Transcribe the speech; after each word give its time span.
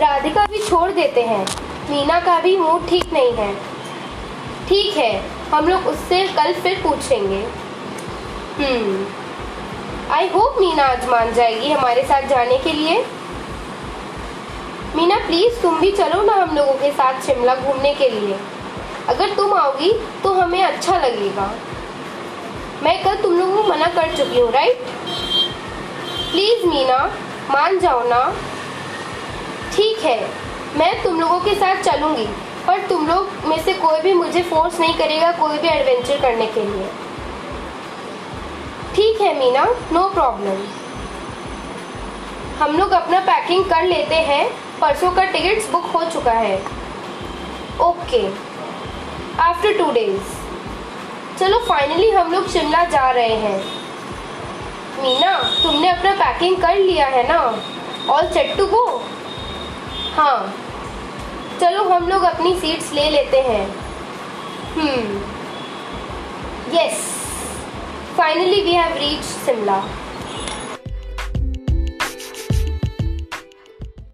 राधिका 0.00 0.44
भी 0.46 0.58
छोड़ 0.58 0.90
देते 0.90 1.22
हैं। 1.22 1.44
मीना 1.90 2.18
का 2.20 2.38
भी 2.40 2.56
मूड 2.56 2.88
ठीक 2.88 3.12
नहीं 3.12 3.32
है। 3.32 3.54
ठीक 4.68 4.96
है, 4.96 5.12
हम 5.50 5.68
लोग 5.68 5.86
उससे 5.86 6.26
कल 6.26 6.52
फिर 6.54 6.80
पूछेंगे। 6.82 7.40
हम्म। 8.58 9.06
आई 10.12 10.28
होप 10.28 10.56
मीना 10.60 10.84
आज 10.84 11.08
मान 11.08 11.32
जाएगी 11.34 11.72
हमारे 11.72 12.02
साथ 12.02 12.22
जाने 12.22 12.58
के 12.58 12.72
लिए। 12.72 13.04
मीना 14.96 15.16
प्लीज़ 15.26 15.60
तुम 15.62 15.80
भी 15.80 15.90
चलो 15.92 16.22
ना 16.22 16.32
हम 16.32 16.56
लोगों 16.56 16.74
के 16.74 16.90
साथ 16.90 17.20
शिमला 17.22 17.54
घूमने 17.54 17.94
के 17.94 18.08
लिए। 18.10 18.38
अगर 19.08 19.34
तुम 19.34 19.54
आओगी 19.54 19.92
तो 20.22 20.32
हमें 20.32 20.62
अच्छा 20.62 20.98
लगेगा। 20.98 21.50
मैं 22.82 23.02
कल 23.04 23.14
तुम 23.14 23.38
लोगों 23.38 23.62
को 23.62 23.68
मना 23.68 23.86
कर 23.86 24.16
चुकी 24.16 24.40
हूँ 24.40 24.50
राइट 24.52 24.86
प्लीज़ 26.32 26.66
मीना, 26.66 26.98
मान 27.50 27.78
जाओ 27.78 28.08
ना। 28.08 28.20
ठीक 29.74 29.98
है, 29.98 30.20
मैं 30.76 31.02
तुम 31.02 31.20
लोगों 31.20 31.38
के 31.40 31.54
साथ 31.54 31.82
चलूँगी, 31.82 32.26
पर 32.66 32.86
तुम 32.88 33.06
लोग 33.08 33.46
में 33.46 33.58
से 33.64 33.72
कोई 33.74 34.00
भी 34.00 34.12
मुझे 34.14 34.42
फोर्स 34.44 34.80
नहीं 34.80 34.94
करेगा 34.94 35.30
कोई 35.34 35.58
भी 35.58 35.68
एडवेंचर 35.68 36.20
करने 36.20 36.46
के 36.48 36.64
लिए। 36.64 36.88
ठीक 38.94 39.20
है, 39.20 39.34
मीना 39.38 39.64
नो 39.92 40.08
प्रॉब्लम 40.10 40.66
हम 42.58 42.76
लोग 42.76 42.90
अपना 42.92 43.20
पैकिंग 43.22 43.64
कर 43.64 43.84
लेते 43.84 44.14
हैं, 44.14 44.48
परसों 44.80 45.10
का 45.12 45.24
टिकट्स 45.24 45.70
बुक 45.72 45.84
हो 45.86 46.04
चुका 46.04 46.32
है। 46.32 46.56
ओके 47.80 48.26
आफ्टर 49.42 49.78
टू 49.78 49.90
डेज़ 49.92 50.36
चलो 51.38 51.58
फाइनली 51.58 52.10
हम 52.10 52.32
लोग 52.32 52.48
शिमला 52.50 52.84
जा 52.86 53.10
रहे 53.10 53.34
हैं। 53.36 53.58
मीना, 55.02 55.32
तुमने 55.62 55.88
अपना 55.88 56.12
पैकिंग 56.14 56.56
कर 56.56 56.76
लिया 56.76 57.06
है 57.06 57.26
ना? 57.28 57.38
ऑल 58.10 58.26
सेट 58.28 58.56
टू 58.56 58.66
गो 58.66 58.84
हाँ। 60.18 60.54
चलो 61.60 61.84
हम 61.88 62.08
लोग 62.08 62.22
अपनी 62.22 62.54
सीट्स 62.60 62.92
ले 62.92 63.10
लेते 63.10 63.40
हैं। 63.40 63.66
हम्म। 64.74 65.20
Yes 66.76 67.04
finally 68.16 68.62
we 68.62 68.72
have 68.72 68.96
reach 68.96 69.22
Shimla 69.22 69.78